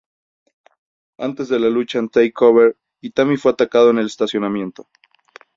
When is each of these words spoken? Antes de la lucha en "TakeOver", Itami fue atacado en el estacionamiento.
Antes 1.19 1.47
de 1.49 1.59
la 1.59 1.69
lucha 1.69 1.99
en 1.99 2.09
"TakeOver", 2.09 2.75
Itami 3.01 3.37
fue 3.37 3.51
atacado 3.51 3.91
en 3.91 3.99
el 3.99 4.07
estacionamiento. 4.07 4.87